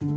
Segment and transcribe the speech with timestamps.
[0.00, 0.10] Der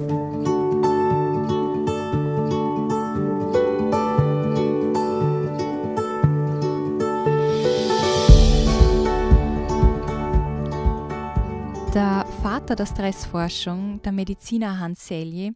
[12.44, 15.56] Vater der Stressforschung, der Mediziner Hans Selye,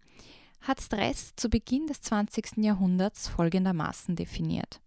[0.62, 2.58] hat Stress zu Beginn des 20.
[2.58, 4.82] Jahrhunderts folgendermaßen definiert.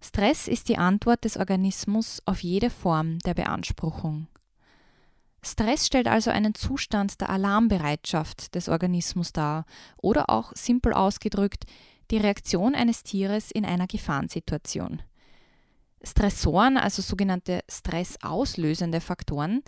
[0.00, 4.26] Stress ist die Antwort des Organismus auf jede Form der Beanspruchung.
[5.42, 9.64] Stress stellt also einen Zustand der Alarmbereitschaft des Organismus dar
[9.96, 11.64] oder auch simpel ausgedrückt
[12.10, 15.02] die Reaktion eines Tieres in einer Gefahrensituation.
[16.02, 19.62] Stressoren, also sogenannte stressauslösende Faktoren,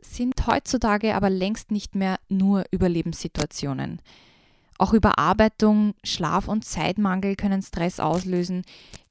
[0.00, 4.00] sind heutzutage aber längst nicht mehr nur Überlebenssituationen.
[4.78, 8.62] Auch Überarbeitung, Schlaf und Zeitmangel können Stress auslösen,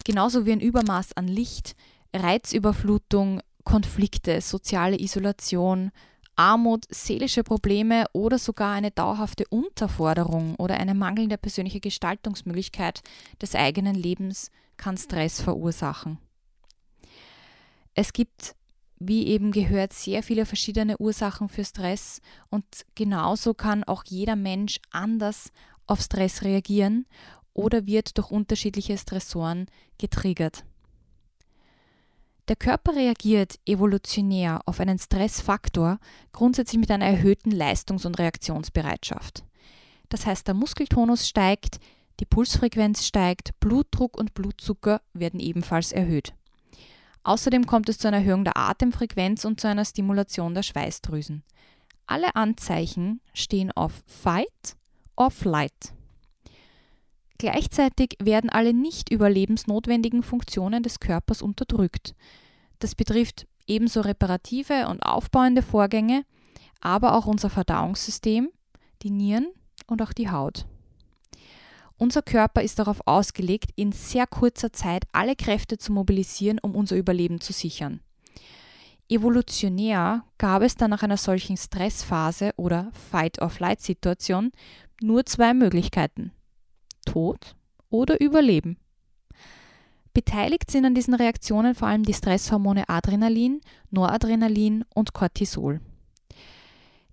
[0.04, 1.76] genauso wie ein Übermaß an Licht,
[2.14, 5.92] Reizüberflutung, Konflikte, soziale Isolation,
[6.36, 13.02] Armut, seelische Probleme oder sogar eine dauerhafte Unterforderung oder eine mangelnde persönliche Gestaltungsmöglichkeit
[13.42, 16.18] des eigenen Lebens kann Stress verursachen.
[17.94, 18.56] Es gibt
[19.04, 24.80] wie eben gehört, sehr viele verschiedene Ursachen für Stress und genauso kann auch jeder Mensch
[24.92, 25.52] anders
[25.88, 27.08] auf Stress reagieren
[27.54, 29.66] oder wird durch unterschiedliche Stressoren
[29.98, 30.64] getriggert.
[32.52, 36.00] Der Körper reagiert evolutionär auf einen Stressfaktor
[36.34, 39.46] grundsätzlich mit einer erhöhten Leistungs- und Reaktionsbereitschaft.
[40.10, 41.80] Das heißt, der Muskeltonus steigt,
[42.20, 46.34] die Pulsfrequenz steigt, Blutdruck und Blutzucker werden ebenfalls erhöht.
[47.24, 51.44] Außerdem kommt es zu einer Erhöhung der Atemfrequenz und zu einer Stimulation der Schweißdrüsen.
[52.06, 54.76] Alle Anzeichen stehen auf Fight
[55.16, 55.94] or Flight.
[57.38, 62.14] Gleichzeitig werden alle nicht überlebensnotwendigen Funktionen des Körpers unterdrückt.
[62.82, 66.26] Das betrifft ebenso reparative und aufbauende Vorgänge,
[66.82, 68.50] aber auch unser Verdauungssystem,
[69.04, 69.48] die Nieren
[69.86, 70.66] und auch die Haut.
[71.98, 76.96] Unser Körper ist darauf ausgelegt, in sehr kurzer Zeit alle Kräfte zu mobilisieren, um unser
[76.96, 78.00] Überleben zu sichern.
[79.08, 84.52] Evolutionär gab es dann nach einer solchen Stressphase oder Fight-or-Flight-Situation
[85.02, 86.32] nur zwei Möglichkeiten.
[87.06, 87.56] Tod
[87.92, 88.78] oder Überleben.
[90.14, 93.62] Beteiligt sind an diesen Reaktionen vor allem die Stresshormone Adrenalin,
[93.92, 95.80] Noradrenalin und Cortisol.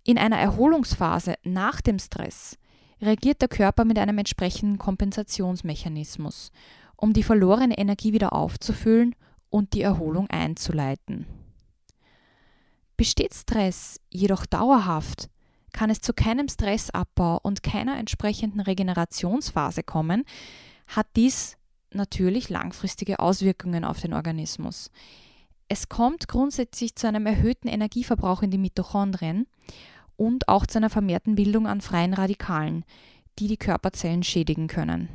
[0.03, 2.58] In einer Erholungsphase nach dem Stress
[3.00, 6.50] reagiert der Körper mit einem entsprechenden Kompensationsmechanismus,
[6.97, 9.14] um die verlorene Energie wieder aufzufüllen
[9.50, 11.26] und die Erholung einzuleiten.
[12.97, 15.28] Besteht Stress jedoch dauerhaft,
[15.72, 20.25] kann es zu keinem Stressabbau und keiner entsprechenden Regenerationsphase kommen,
[20.88, 21.57] hat dies
[21.93, 24.91] natürlich langfristige Auswirkungen auf den Organismus.
[25.69, 29.47] Es kommt grundsätzlich zu einem erhöhten Energieverbrauch in die Mitochondrien
[30.16, 32.84] und auch zu einer vermehrten Bildung an freien Radikalen,
[33.38, 35.09] die die Körperzellen schädigen können.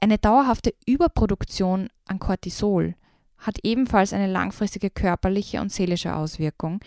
[0.00, 2.94] Eine dauerhafte Überproduktion an Cortisol
[3.38, 6.80] hat ebenfalls eine langfristige körperliche und seelische Auswirkung.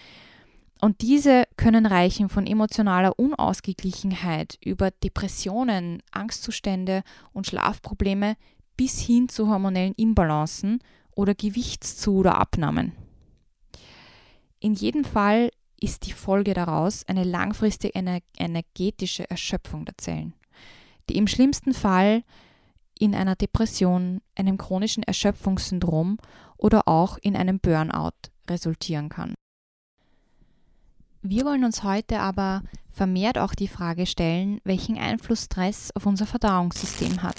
[0.81, 7.03] Und diese können reichen von emotionaler Unausgeglichenheit über Depressionen, Angstzustände
[7.33, 8.35] und Schlafprobleme
[8.77, 10.79] bis hin zu hormonellen Imbalancen
[11.11, 12.93] oder Gewichtszu- oder Abnahmen.
[14.61, 20.33] In jedem Fall ist die Folge daraus eine langfristige energetische Erschöpfung der Zellen,
[21.09, 22.23] die im schlimmsten Fall
[22.97, 26.17] in einer Depression, einem chronischen Erschöpfungssyndrom
[26.57, 29.35] oder auch in einem Burnout resultieren kann.
[31.21, 36.25] Wir wollen uns heute aber vermehrt auch die Frage stellen, welchen Einfluss Stress auf unser
[36.25, 37.35] Verdauungssystem hat.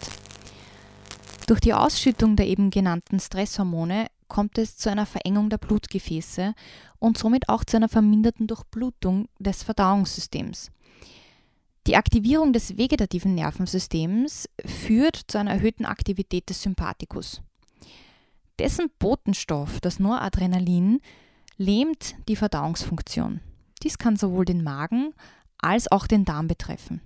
[1.47, 6.55] Durch die Ausschüttung der eben genannten Stresshormone kommt es zu einer Verengung der Blutgefäße
[6.99, 10.71] und somit auch zu einer verminderten Durchblutung des Verdauungssystems.
[11.87, 17.41] Die Aktivierung des vegetativen Nervensystems führt zu einer erhöhten Aktivität des Sympathikus.
[18.59, 21.01] Dessen Botenstoff, das Noradrenalin,
[21.57, 23.41] lähmt die Verdauungsfunktion.
[23.83, 25.15] Dies kann sowohl den Magen
[25.59, 27.01] als auch den Darm betreffen.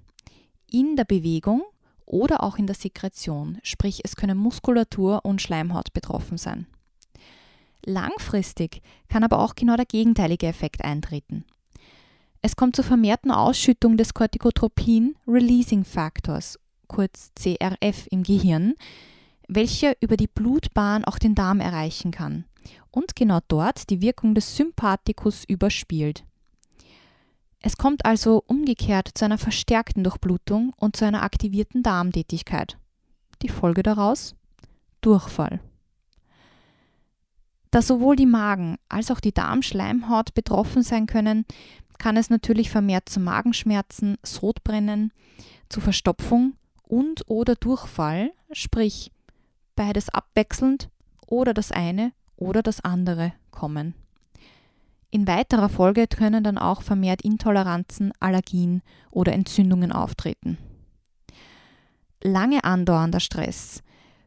[0.70, 1.62] In der Bewegung
[2.06, 6.66] oder auch in der Sekretion, sprich es können Muskulatur und Schleimhaut betroffen sein.
[7.84, 11.44] Langfristig kann aber auch genau der gegenteilige Effekt eintreten.
[12.40, 16.58] Es kommt zur vermehrten Ausschüttung des Corticotropin Releasing Factors,
[16.88, 18.74] kurz CRF, im Gehirn,
[19.48, 22.44] welcher über die Blutbahn auch den Darm erreichen kann
[22.90, 26.24] und genau dort die Wirkung des Sympathikus überspielt.
[27.66, 32.76] Es kommt also umgekehrt zu einer verstärkten Durchblutung und zu einer aktivierten Darmtätigkeit.
[33.40, 34.34] Die Folge daraus?
[35.00, 35.60] Durchfall.
[37.70, 41.46] Da sowohl die Magen- als auch die Darmschleimhaut betroffen sein können,
[41.96, 45.10] kann es natürlich vermehrt zu Magenschmerzen, Sodbrennen,
[45.70, 49.10] zu Verstopfung und oder Durchfall, sprich
[49.74, 50.90] beides abwechselnd
[51.26, 53.94] oder das eine oder das andere kommen.
[55.14, 58.82] In weiterer Folge können dann auch vermehrt Intoleranzen, Allergien
[59.12, 60.58] oder Entzündungen auftreten.
[62.20, 63.84] Lange andauernder Stress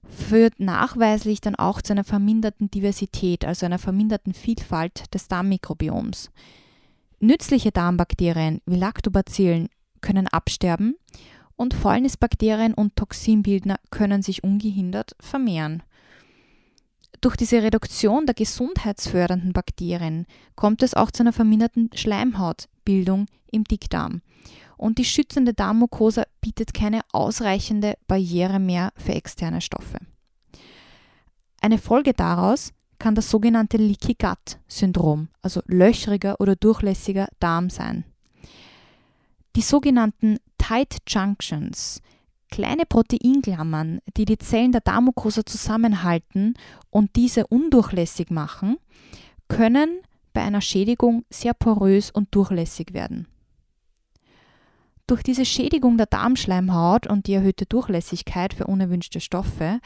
[0.08, 6.32] führt nachweislich dann auch zu einer verminderten Diversität, also einer verminderten Vielfalt des Darmmikrobioms.
[7.20, 9.68] Nützliche Darmbakterien wie Lactobacillen
[10.00, 10.96] können absterben
[11.58, 15.84] und Fäulnisbakterien und Toxinbildner können sich ungehindert vermehren.
[17.22, 24.22] Durch diese Reduktion der gesundheitsfördernden Bakterien kommt es auch zu einer verminderten Schleimhautbildung im Dickdarm.
[24.78, 29.98] Und die schützende Darmmucosa bietet keine ausreichende Barriere mehr für externe Stoffe.
[31.60, 38.06] Eine Folge daraus kann das sogenannte Leaky Gut Syndrom, also löchriger oder durchlässiger Darm sein.
[39.56, 42.02] Die sogenannten Tight Junctions,
[42.50, 46.56] kleine Proteinklammern, die die Zellen der Darmmucosa zusammenhalten
[46.90, 48.78] und diese undurchlässig machen,
[49.48, 50.02] können
[50.34, 53.28] bei einer Schädigung sehr porös und durchlässig werden.
[55.08, 59.80] Durch diese Schädigung der Darmschleimhaut und die erhöhte Durchlässigkeit für unerwünschte Stoffe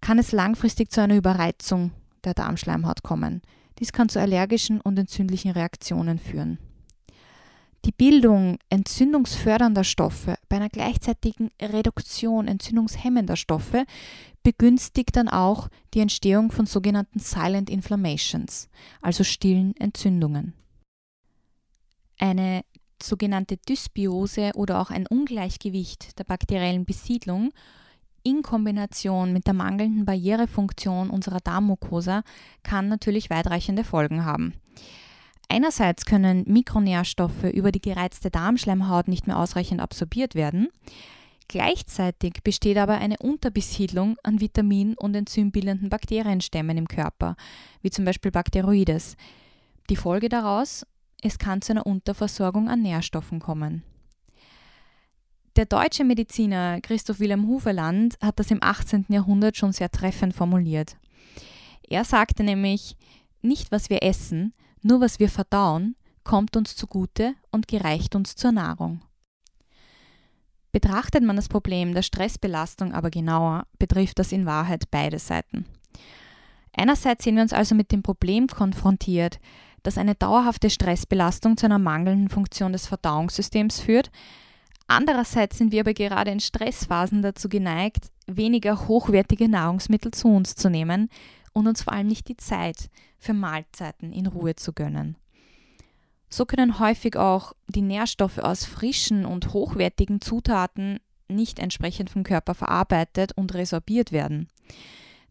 [0.00, 1.92] kann es langfristig zu einer Überreizung
[2.24, 3.42] der Darmschleimhaut kommen.
[3.78, 6.58] Dies kann zu allergischen und entzündlichen Reaktionen führen.
[7.86, 13.84] Die Bildung entzündungsfördernder Stoffe bei einer gleichzeitigen Reduktion entzündungshemmender Stoffe
[14.42, 18.68] begünstigt dann auch die Entstehung von sogenannten Silent Inflammations,
[19.00, 20.52] also stillen Entzündungen.
[22.18, 22.64] Eine
[23.02, 27.50] sogenannte Dysbiose oder auch ein Ungleichgewicht der bakteriellen Besiedlung
[28.22, 32.22] in Kombination mit der mangelnden Barrierefunktion unserer Darmmucosa
[32.62, 34.52] kann natürlich weitreichende Folgen haben.
[35.52, 40.68] Einerseits können Mikronährstoffe über die gereizte Darmschleimhaut nicht mehr ausreichend absorbiert werden.
[41.48, 47.34] Gleichzeitig besteht aber eine Unterbesiedlung an Vitamin- und enzymbildenden Bakterienstämmen im Körper,
[47.82, 49.16] wie zum Beispiel Bakteroides.
[49.90, 50.86] Die Folge daraus,
[51.20, 53.82] es kann zu einer Unterversorgung an Nährstoffen kommen.
[55.56, 59.06] Der deutsche Mediziner Christoph Wilhelm Hufeland hat das im 18.
[59.08, 60.96] Jahrhundert schon sehr treffend formuliert.
[61.88, 62.96] Er sagte nämlich,
[63.42, 68.52] nicht was wir essen, nur was wir verdauen, kommt uns zugute und gereicht uns zur
[68.52, 69.02] Nahrung.
[70.72, 75.66] Betrachtet man das Problem der Stressbelastung aber genauer, betrifft das in Wahrheit beide Seiten.
[76.72, 79.40] Einerseits sehen wir uns also mit dem Problem konfrontiert,
[79.82, 84.10] dass eine dauerhafte Stressbelastung zu einer mangelnden Funktion des Verdauungssystems führt,
[84.90, 90.68] Andererseits sind wir aber gerade in Stressphasen dazu geneigt, weniger hochwertige Nahrungsmittel zu uns zu
[90.68, 91.10] nehmen
[91.52, 95.16] und uns vor allem nicht die Zeit für Mahlzeiten in Ruhe zu gönnen.
[96.28, 102.54] So können häufig auch die Nährstoffe aus frischen und hochwertigen Zutaten nicht entsprechend vom Körper
[102.54, 104.48] verarbeitet und resorbiert werden,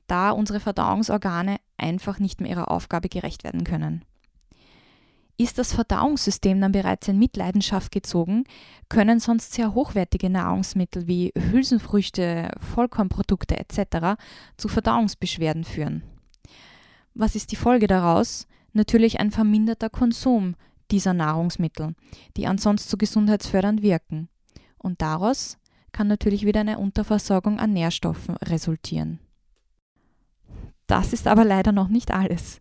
[0.07, 4.03] da unsere Verdauungsorgane einfach nicht mehr ihrer Aufgabe gerecht werden können.
[5.41, 8.43] Ist das Verdauungssystem dann bereits in Mitleidenschaft gezogen,
[8.89, 14.19] können sonst sehr hochwertige Nahrungsmittel wie Hülsenfrüchte, Vollkornprodukte etc.
[14.57, 16.03] zu Verdauungsbeschwerden führen.
[17.13, 18.47] Was ist die Folge daraus?
[18.73, 20.55] Natürlich ein verminderter Konsum
[20.91, 21.95] dieser Nahrungsmittel,
[22.35, 24.27] die ansonsten so gesundheitsfördernd wirken.
[24.77, 25.57] Und daraus
[25.93, 29.19] kann natürlich wieder eine Unterversorgung an Nährstoffen resultieren.
[30.85, 32.59] Das ist aber leider noch nicht alles.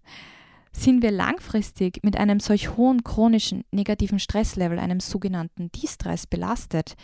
[0.73, 6.95] Sind wir langfristig mit einem solch hohen chronischen negativen Stresslevel, einem sogenannten Distress, belastet,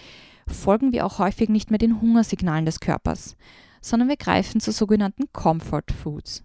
[0.46, 3.36] folgen wir auch häufig nicht mehr den Hungersignalen des Körpers,
[3.80, 6.44] sondern wir greifen zu sogenannten Comfort Foods.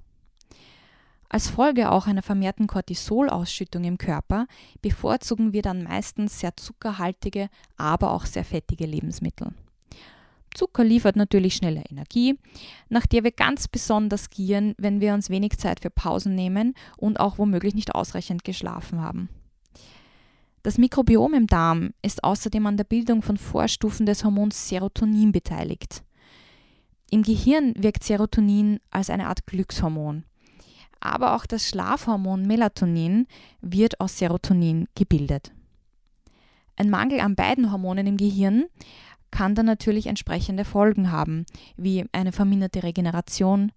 [1.32, 4.48] Als Folge auch einer vermehrten Cortisolausschüttung im Körper
[4.82, 9.54] bevorzugen wir dann meistens sehr zuckerhaltige, aber auch sehr fettige Lebensmittel.
[10.54, 12.38] Zucker liefert natürlich schnelle Energie,
[12.90, 17.20] nach der wir ganz besonders gieren, wenn wir uns wenig Zeit für Pausen nehmen und
[17.20, 19.30] auch womöglich nicht ausreichend geschlafen haben.
[20.64, 26.04] Das Mikrobiom im Darm ist außerdem an der Bildung von Vorstufen des Hormons Serotonin beteiligt.
[27.12, 30.26] Im Gehirn wirkt Serotonin als eine Art Glückshormon.
[31.00, 33.26] Aber auch das Schlafhormon Melatonin
[33.62, 35.54] wird aus Serotonin gebildet.
[36.76, 38.66] Ein Mangel an beiden Hormonen im Gehirn
[39.32, 41.46] kann dann natürlich entsprechende Folgen haben,
[41.78, 43.72] wie eine verminderte Regeneration,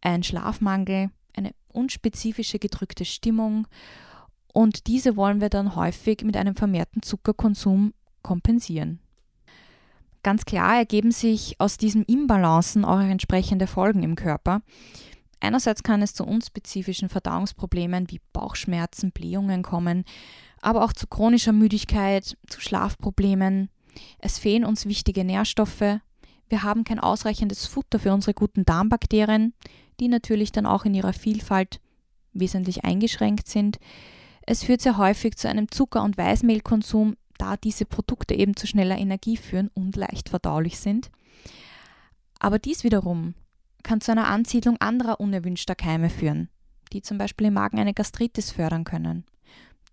[0.00, 3.66] ein Schlafmangel, eine unspezifische gedrückte Stimmung
[4.52, 9.00] und diese wollen wir dann häufig mit einem vermehrten Zuckerkonsum kompensieren.
[10.22, 14.60] Ganz klar ergeben sich aus diesem Imbalancen auch entsprechende Folgen im Körper.
[15.40, 20.04] Einerseits kann es zu unspezifischen Verdauungsproblemen wie Bauchschmerzen, Blähungen kommen,
[20.60, 23.70] aber auch zu chronischer Müdigkeit, zu Schlafproblemen.
[24.18, 26.00] Es fehlen uns wichtige Nährstoffe.
[26.48, 29.54] Wir haben kein ausreichendes Futter für unsere guten Darmbakterien,
[30.00, 31.80] die natürlich dann auch in ihrer Vielfalt
[32.32, 33.78] wesentlich eingeschränkt sind.
[34.46, 38.98] Es führt sehr häufig zu einem Zucker- und Weißmehlkonsum, da diese Produkte eben zu schneller
[38.98, 41.10] Energie führen und leicht verdaulich sind.
[42.38, 43.34] Aber dies wiederum
[43.82, 46.48] kann zu einer Ansiedlung anderer unerwünschter Keime führen,
[46.92, 49.24] die zum Beispiel im Magen eine Gastritis fördern können.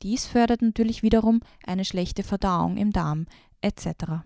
[0.01, 3.25] Dies fördert natürlich wiederum eine schlechte Verdauung im Darm
[3.61, 4.23] etc.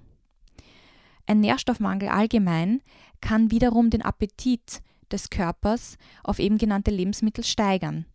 [1.26, 2.82] Ein Nährstoffmangel allgemein
[3.22, 8.06] kann wiederum den Appetit des Körpers auf eben genannte Lebensmittel steigern.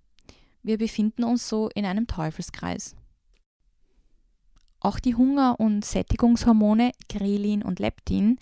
[0.62, 2.96] Wir befinden uns so in einem Teufelskreis.
[4.80, 8.38] Auch die Hunger- und Sättigungshormone Grelin und Leptin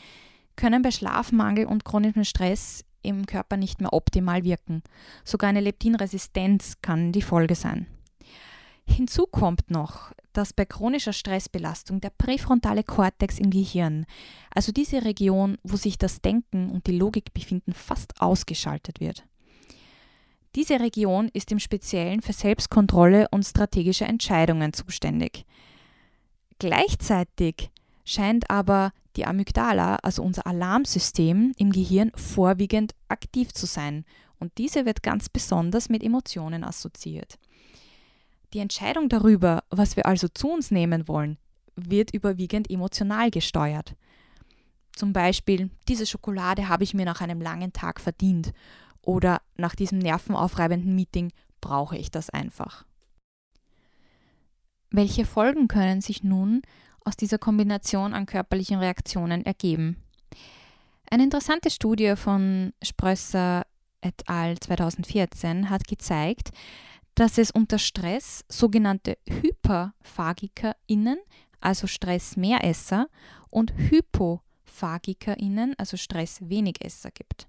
[0.56, 4.82] können bei Schlafmangel und chronischem Stress im Körper nicht mehr optimal wirken.
[5.24, 7.86] Sogar eine Leptinresistenz kann die Folge sein.
[8.86, 14.06] Hinzu kommt noch, dass bei chronischer Stressbelastung der präfrontale Kortex im Gehirn,
[14.54, 19.24] also diese Region, wo sich das Denken und die Logik befinden, fast ausgeschaltet wird.
[20.54, 25.44] Diese Region ist im Speziellen für Selbstkontrolle und strategische Entscheidungen zuständig.
[26.58, 27.70] Gleichzeitig
[28.04, 34.04] scheint aber die Amygdala, also unser Alarmsystem im Gehirn, vorwiegend aktiv zu sein
[34.38, 37.38] und diese wird ganz besonders mit Emotionen assoziiert.
[38.54, 41.38] Die Entscheidung darüber, was wir also zu uns nehmen wollen,
[41.74, 43.96] wird überwiegend emotional gesteuert.
[44.92, 48.52] Zum Beispiel, diese Schokolade habe ich mir nach einem langen Tag verdient
[49.02, 52.84] oder nach diesem nervenaufreibenden Meeting brauche ich das einfach.
[54.90, 56.62] Welche Folgen können sich nun
[57.04, 59.96] aus dieser Kombination an körperlichen Reaktionen ergeben?
[61.10, 63.66] Eine interessante Studie von Sprösser
[64.00, 64.56] et al.
[64.60, 66.50] 2014 hat gezeigt,
[67.14, 71.18] dass es unter Stress sogenannte HyperphagikerInnen,
[71.60, 73.08] also Stressmehresser,
[73.50, 77.46] und HypophagikerInnen, also Stresswenigesser gibt.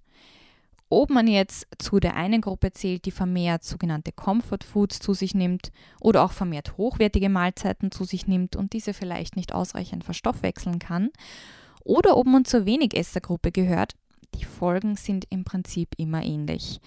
[0.87, 5.33] Ob man jetzt zu der einen Gruppe zählt, die vermehrt sogenannte Comfort Foods zu sich
[5.33, 10.77] nimmt oder auch vermehrt hochwertige Mahlzeiten zu sich nimmt und diese vielleicht nicht ausreichend verstoffwechseln
[10.77, 11.09] kann,
[11.83, 13.93] oder ob man zur Wenigessergruppe gehört,
[14.35, 16.79] die Folgen sind im Prinzip immer ähnlich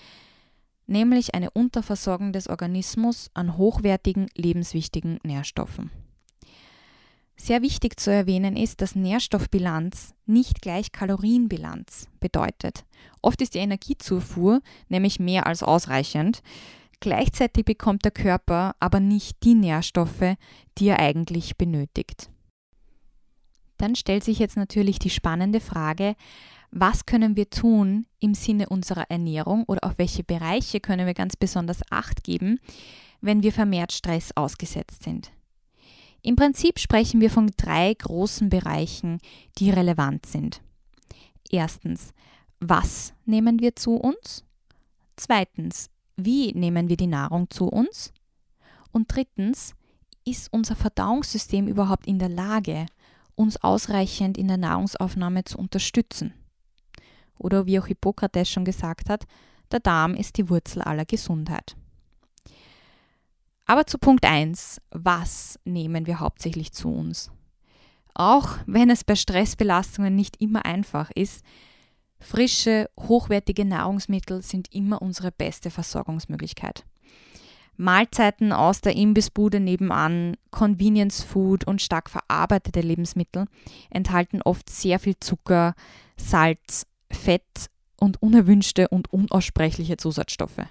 [0.88, 5.90] nämlich eine Unterversorgung des Organismus an hochwertigen, lebenswichtigen Nährstoffen.
[7.36, 12.84] Sehr wichtig zu erwähnen ist, dass Nährstoffbilanz nicht gleich Kalorienbilanz bedeutet.
[13.22, 16.42] Oft ist die Energiezufuhr nämlich mehr als ausreichend.
[16.98, 20.34] Gleichzeitig bekommt der Körper aber nicht die Nährstoffe,
[20.78, 22.28] die er eigentlich benötigt.
[23.76, 26.16] Dann stellt sich jetzt natürlich die spannende Frage,
[26.70, 31.36] was können wir tun im Sinne unserer Ernährung oder auf welche Bereiche können wir ganz
[31.36, 32.60] besonders Acht geben,
[33.20, 35.30] wenn wir vermehrt Stress ausgesetzt sind.
[36.22, 39.18] Im Prinzip sprechen wir von drei großen Bereichen,
[39.58, 40.60] die relevant sind.
[41.50, 42.12] Erstens,
[42.60, 44.44] was nehmen wir zu uns?
[45.16, 48.12] Zweitens, wie nehmen wir die Nahrung zu uns?
[48.92, 49.74] Und drittens,
[50.24, 52.86] ist unser Verdauungssystem überhaupt in der Lage,
[53.34, 56.34] uns ausreichend in der Nahrungsaufnahme zu unterstützen?
[57.38, 59.24] Oder wie auch Hippokrates schon gesagt hat,
[59.70, 61.76] der Darm ist die Wurzel aller Gesundheit.
[63.66, 67.30] Aber zu Punkt 1, was nehmen wir hauptsächlich zu uns?
[68.14, 71.44] Auch wenn es bei Stressbelastungen nicht immer einfach ist,
[72.18, 76.84] frische, hochwertige Nahrungsmittel sind immer unsere beste Versorgungsmöglichkeit.
[77.76, 83.44] Mahlzeiten aus der Imbissbude nebenan, Convenience Food und stark verarbeitete Lebensmittel
[83.88, 85.74] enthalten oft sehr viel Zucker,
[86.16, 90.66] Salz, Fett und unerwünschte und unaussprechliche Zusatzstoffe.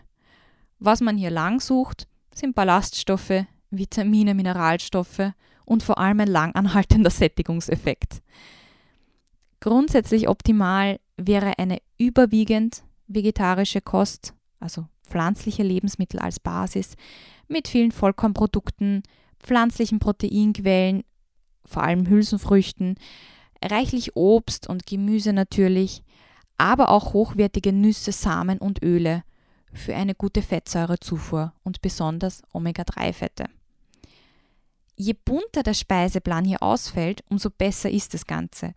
[0.80, 5.34] Was man hier lang sucht, sind Ballaststoffe, Vitamine, Mineralstoffe
[5.66, 8.22] und vor allem ein lang anhaltender Sättigungseffekt.
[9.60, 16.96] Grundsätzlich optimal wäre eine überwiegend vegetarische Kost, also pflanzliche Lebensmittel als Basis,
[17.48, 19.04] mit vielen Vollkornprodukten,
[19.40, 21.04] pflanzlichen Proteinquellen,
[21.66, 22.96] vor allem Hülsenfrüchten,
[23.64, 26.04] reichlich Obst und Gemüse natürlich,
[26.58, 29.24] aber auch hochwertige Nüsse, Samen und Öle
[29.74, 33.46] für eine gute Fettsäurezufuhr und besonders Omega-3-Fette.
[34.96, 38.74] Je bunter der Speiseplan hier ausfällt, umso besser ist das Ganze.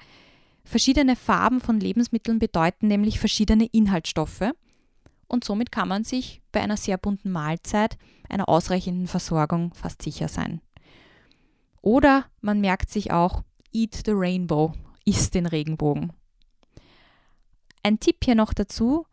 [0.64, 4.52] Verschiedene Farben von Lebensmitteln bedeuten nämlich verschiedene Inhaltsstoffe
[5.26, 7.96] und somit kann man sich bei einer sehr bunten Mahlzeit
[8.28, 10.60] einer ausreichenden Versorgung fast sicher sein.
[11.80, 14.72] Oder man merkt sich auch, Eat the Rainbow,
[15.04, 16.12] isst den Regenbogen.
[17.82, 19.06] Ein Tipp hier noch dazu,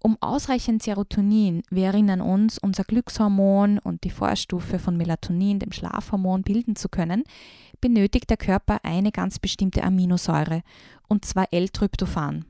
[0.00, 6.42] Um ausreichend Serotonin, wir erinnern uns, unser Glückshormon und die Vorstufe von Melatonin, dem Schlafhormon,
[6.42, 7.24] bilden zu können,
[7.80, 10.62] benötigt der Körper eine ganz bestimmte Aminosäure,
[11.08, 12.44] und zwar L-Tryptophan.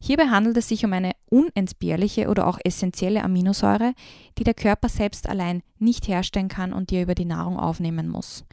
[0.00, 3.92] Hierbei handelt es sich um eine unentbehrliche oder auch essentielle Aminosäure,
[4.38, 8.08] die der Körper selbst allein nicht herstellen kann und die er über die Nahrung aufnehmen
[8.08, 8.44] muss.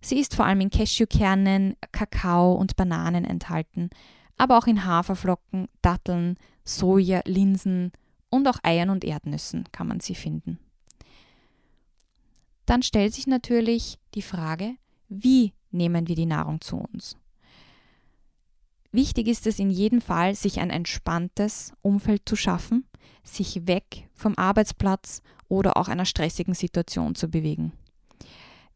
[0.00, 3.90] Sie ist vor allem in Cashewkernen, Kakao und Bananen enthalten,
[4.42, 7.92] aber auch in Haferflocken, Datteln, Soja, Linsen
[8.28, 10.58] und auch Eiern und Erdnüssen kann man sie finden.
[12.66, 14.74] Dann stellt sich natürlich die Frage,
[15.08, 17.16] wie nehmen wir die Nahrung zu uns?
[18.90, 22.84] Wichtig ist es in jedem Fall, sich ein entspanntes Umfeld zu schaffen,
[23.22, 27.74] sich weg vom Arbeitsplatz oder auch einer stressigen Situation zu bewegen.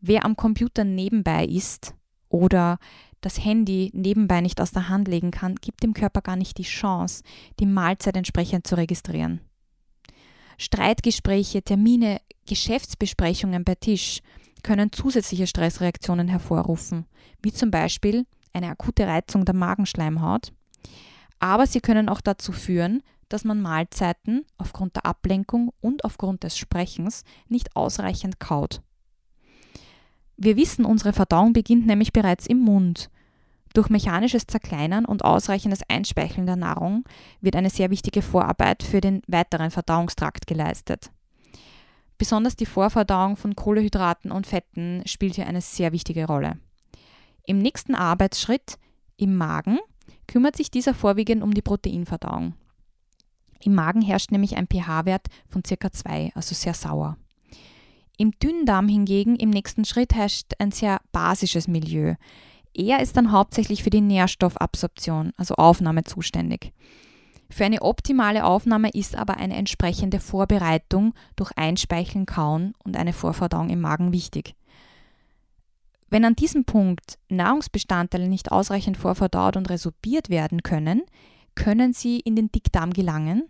[0.01, 1.93] Wer am Computer nebenbei ist
[2.29, 2.79] oder
[3.21, 6.63] das Handy nebenbei nicht aus der Hand legen kann, gibt dem Körper gar nicht die
[6.63, 7.23] Chance,
[7.59, 9.41] die Mahlzeit entsprechend zu registrieren.
[10.59, 14.21] Streitgespräche, Termine, Geschäftsbesprechungen bei Tisch
[14.63, 17.07] können zusätzliche Stressreaktionen hervorrufen,
[17.43, 20.53] wie zum Beispiel eine akute Reizung der Magenschleimhaut.
[21.39, 26.57] Aber sie können auch dazu führen, dass man Mahlzeiten aufgrund der Ablenkung und aufgrund des
[26.57, 28.83] Sprechens nicht ausreichend kaut.
[30.37, 33.11] Wir wissen, unsere Verdauung beginnt nämlich bereits im Mund.
[33.73, 37.05] Durch mechanisches Zerkleinern und ausreichendes Einspeicheln der Nahrung
[37.41, 41.11] wird eine sehr wichtige Vorarbeit für den weiteren Verdauungstrakt geleistet.
[42.19, 46.59] Besonders die Vorverdauung von Kohlehydraten und Fetten spielt hier eine sehr wichtige Rolle.
[47.45, 48.79] Im nächsten Arbeitsschritt,
[49.17, 49.79] im Magen,
[50.27, 52.55] kümmert sich dieser vorwiegend um die Proteinverdauung.
[53.61, 55.93] Im Magen herrscht nämlich ein pH-Wert von ca.
[55.93, 57.17] 2, also sehr sauer.
[58.17, 62.15] Im Dünndarm hingegen im nächsten Schritt herrscht ein sehr basisches Milieu.
[62.73, 66.73] Er ist dann hauptsächlich für die Nährstoffabsorption, also Aufnahme zuständig.
[67.51, 73.71] Für eine optimale Aufnahme ist aber eine entsprechende Vorbereitung durch Einspeicheln, Kauen und eine Vorverdauung
[73.71, 74.55] im Magen wichtig.
[76.09, 81.03] Wenn an diesem Punkt Nahrungsbestandteile nicht ausreichend vorverdaut und resorbiert werden können,
[81.55, 83.45] können sie in den Dickdarm gelangen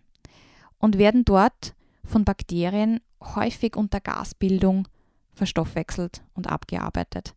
[0.78, 4.88] und werden dort von Bakterien häufig unter Gasbildung
[5.32, 7.34] verstoffwechselt und abgearbeitet.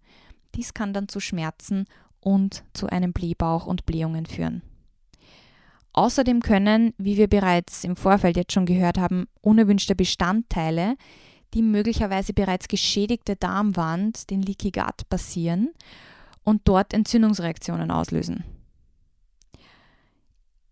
[0.55, 1.85] Dies kann dann zu Schmerzen
[2.21, 4.61] und zu einem Blähbauch und Blähungen führen.
[5.93, 10.95] Außerdem können, wie wir bereits im Vorfeld jetzt schon gehört haben, unerwünschte Bestandteile,
[11.53, 15.71] die möglicherweise bereits geschädigte Darmwand, den Leaky Gut, passieren
[16.43, 18.43] und dort Entzündungsreaktionen auslösen.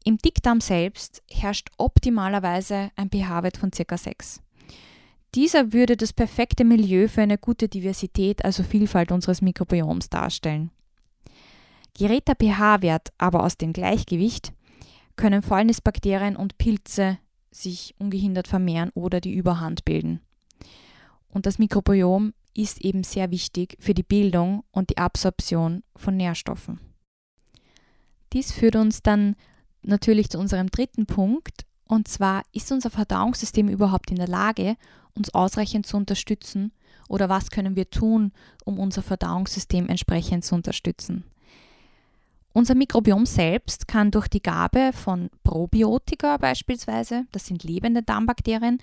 [0.04, 3.98] Im Dickdarm selbst herrscht optimalerweise ein pH-Wert von ca.
[3.98, 4.42] 6.
[5.36, 10.72] Dieser würde das perfekte Milieu für eine gute Diversität, also Vielfalt unseres Mikrobioms darstellen.
[11.94, 14.54] Gerät der pH-Wert aber aus dem Gleichgewicht,
[15.16, 17.18] können Fäulnisbakterien und Pilze
[17.52, 20.22] sich ungehindert vermehren oder die Überhand bilden.
[21.28, 26.80] Und das Mikrobiom ist eben sehr wichtig für die Bildung und die Absorption von Nährstoffen.
[28.34, 29.36] Dies führt uns dann
[29.82, 34.76] natürlich zu unserem dritten Punkt, und zwar ist unser Verdauungssystem überhaupt in der Lage,
[35.18, 36.72] uns ausreichend zu unterstützen
[37.10, 38.32] oder was können wir tun,
[38.66, 41.24] um unser Verdauungssystem entsprechend zu unterstützen.
[42.54, 48.80] Unser Mikrobiom selbst kann durch die Gabe von Probiotika beispielsweise, das sind lebende Darmbakterien,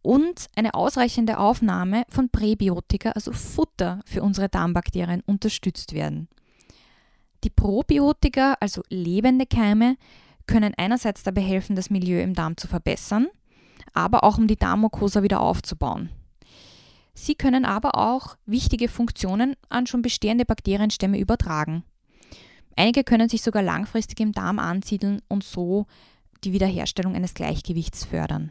[0.00, 6.28] und eine ausreichende Aufnahme von Präbiotika, also Futter für unsere Darmbakterien, unterstützt werden.
[7.42, 9.96] Die Probiotika, also lebende Keime,
[10.46, 13.28] können einerseits dabei helfen, das Milieu im Darm zu verbessern,
[13.94, 16.10] aber auch um die Darmmucosa wieder aufzubauen.
[17.14, 21.84] Sie können aber auch wichtige Funktionen an schon bestehende Bakterienstämme übertragen.
[22.76, 25.86] Einige können sich sogar langfristig im Darm ansiedeln und so
[26.42, 28.50] die Wiederherstellung eines Gleichgewichts fördern.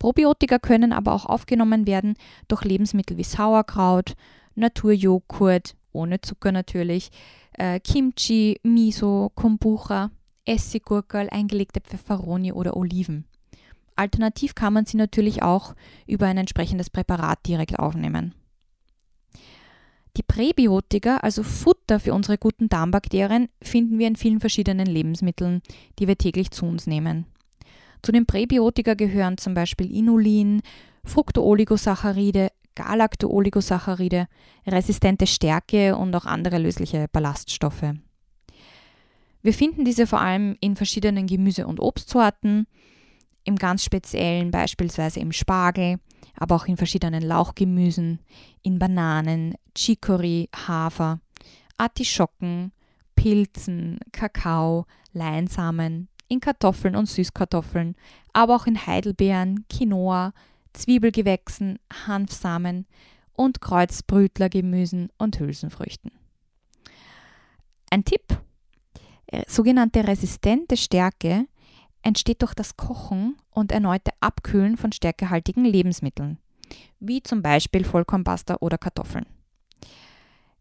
[0.00, 2.14] Probiotika können aber auch aufgenommen werden
[2.48, 4.14] durch Lebensmittel wie Sauerkraut,
[4.56, 7.10] Naturjoghurt, ohne Zucker natürlich,
[7.52, 10.10] äh, Kimchi, Miso, Kombucha,
[10.44, 13.24] Essiggurkel, eingelegte Pfefferoni oder Oliven.
[13.96, 15.74] Alternativ kann man sie natürlich auch
[16.06, 18.34] über ein entsprechendes Präparat direkt aufnehmen.
[20.16, 25.60] Die Präbiotika, also Futter für unsere guten Darmbakterien, finden wir in vielen verschiedenen Lebensmitteln,
[25.98, 27.26] die wir täglich zu uns nehmen.
[28.02, 30.62] Zu den Präbiotika gehören zum Beispiel Inulin,
[31.04, 34.28] Fructooligosacharide, Galactooligosacharide,
[34.66, 37.94] resistente Stärke und auch andere lösliche Ballaststoffe.
[39.42, 42.66] Wir finden diese vor allem in verschiedenen Gemüse- und Obstsorten,
[43.44, 45.98] im ganz speziellen beispielsweise im Spargel,
[46.36, 48.20] aber auch in verschiedenen Lauchgemüsen,
[48.62, 51.20] in Bananen, Chicory, Hafer,
[51.76, 52.72] Artischocken,
[53.14, 57.94] Pilzen, Kakao, Leinsamen, in Kartoffeln und Süßkartoffeln,
[58.32, 60.32] aber auch in Heidelbeeren, Quinoa,
[60.72, 62.86] Zwiebelgewächsen, Hanfsamen
[63.32, 66.12] und Kreuzbrütlergemüsen und Hülsenfrüchten.
[67.90, 68.40] Ein Tipp:
[69.26, 71.46] äh, sogenannte resistente Stärke
[72.04, 76.38] entsteht durch das Kochen und erneute Abkühlen von stärkehaltigen Lebensmitteln,
[77.00, 79.26] wie zum Beispiel Vollkornpasta oder Kartoffeln.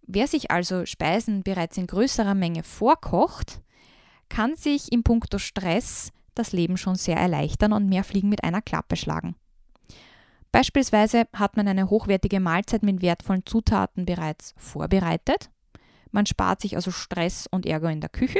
[0.06, 3.62] Wer sich also Speisen bereits in größerer Menge vorkocht,
[4.30, 8.62] kann sich im Punkto Stress das Leben schon sehr erleichtern und mehr Fliegen mit einer
[8.62, 9.36] Klappe schlagen.
[10.52, 15.50] Beispielsweise hat man eine hochwertige Mahlzeit mit wertvollen Zutaten bereits vorbereitet.
[16.12, 18.40] Man spart sich also Stress und Ärger in der Küche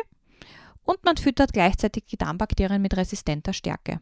[0.84, 4.00] und man füttert gleichzeitig die Darmbakterien mit resistenter Stärke.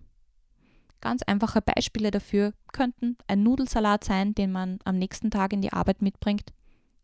[1.02, 5.74] Ganz einfache Beispiele dafür könnten ein Nudelsalat sein, den man am nächsten Tag in die
[5.74, 6.54] Arbeit mitbringt,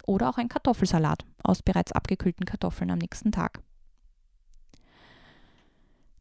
[0.06, 3.62] oder auch ein Kartoffelsalat aus bereits abgekühlten Kartoffeln am nächsten Tag.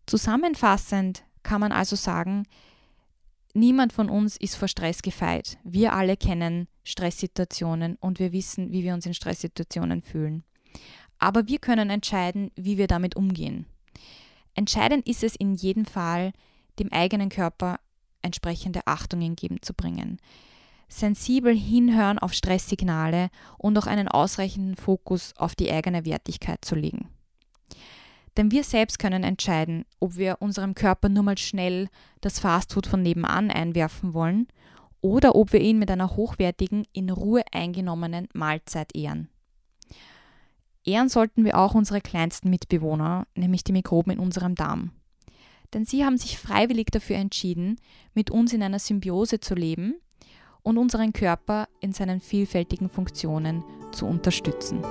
[0.07, 2.47] Zusammenfassend kann man also sagen,
[3.55, 5.59] niemand von uns ist vor Stress gefeit.
[5.64, 10.45] Wir alle kennen Stresssituationen und wir wissen, wie wir uns in Stresssituationen fühlen.
[11.18, 13.66] Aber wir können entscheiden, wie wir damit umgehen.
[14.55, 16.33] Entscheidend ist es in jedem Fall,
[16.79, 17.79] dem eigenen Körper
[18.22, 20.18] entsprechende Achtung entgegenzubringen.
[20.88, 27.09] Sensibel hinhören auf Stresssignale und auch einen ausreichenden Fokus auf die eigene Wertigkeit zu legen.
[28.37, 31.88] Denn wir selbst können entscheiden, ob wir unserem Körper nur mal schnell
[32.20, 34.46] das Fastfood von nebenan einwerfen wollen
[35.00, 39.29] oder ob wir ihn mit einer hochwertigen, in Ruhe eingenommenen Mahlzeit ehren.
[40.87, 44.92] Ehren sollten wir auch unsere kleinsten Mitbewohner, nämlich die Mikroben in unserem Darm.
[45.75, 47.77] Denn sie haben sich freiwillig dafür entschieden,
[48.14, 49.96] mit uns in einer Symbiose zu leben
[50.62, 54.83] und unseren Körper in seinen vielfältigen Funktionen zu unterstützen.